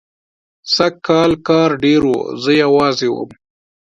[0.75, 3.29] سږکال کار ډېر و، زه یوازې وم.